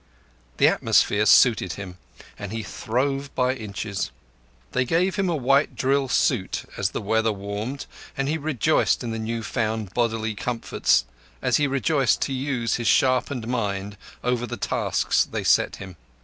The 0.57 0.67
atmosphere 0.67 1.27
suited 1.27 1.73
him, 1.73 1.99
and 2.39 2.51
he 2.51 2.63
throve 2.63 3.35
by 3.35 3.53
inches. 3.53 4.09
They 4.71 4.83
gave 4.83 5.15
him 5.15 5.29
a 5.29 5.35
white 5.35 5.75
drill 5.75 6.07
suit 6.09 6.63
as 6.75 6.89
the 6.89 7.03
weather 7.03 7.31
warmed, 7.31 7.85
and 8.17 8.27
he 8.27 8.39
rejoiced 8.39 9.03
in 9.03 9.11
the 9.11 9.19
new 9.19 9.43
found 9.43 9.93
bodily 9.93 10.33
comforts 10.33 11.05
as 11.39 11.57
he 11.57 11.67
rejoiced 11.67 12.19
to 12.21 12.33
use 12.33 12.77
his 12.77 12.87
sharpened 12.87 13.47
mind 13.47 13.95
over 14.23 14.47
the 14.47 14.57
tasks 14.57 15.23
they 15.23 15.43
set 15.43 15.75
him. 15.75 15.97